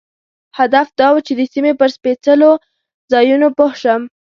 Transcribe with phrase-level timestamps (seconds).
[0.57, 2.51] هدف دا و چې د سیمې پر سپېڅلو
[3.11, 4.01] ځایونو پوه شم.